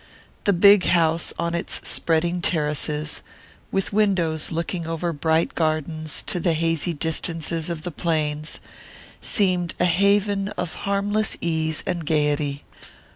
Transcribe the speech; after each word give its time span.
The 0.45 0.51
big 0.53 0.85
house 0.85 1.31
on 1.37 1.53
its 1.53 1.87
spreading 1.87 2.41
terraces, 2.41 3.21
with 3.71 3.93
windows 3.93 4.51
looking 4.51 4.87
over 4.87 5.13
bright 5.13 5.53
gardens 5.53 6.23
to 6.25 6.39
the 6.39 6.53
hazy 6.53 6.91
distances 6.91 7.69
of 7.69 7.83
the 7.83 7.91
plains, 7.91 8.59
seemed 9.21 9.75
a 9.79 9.85
haven 9.85 10.47
of 10.57 10.73
harmless 10.89 11.37
ease 11.39 11.83
and 11.85 12.03
gaiety. 12.03 12.63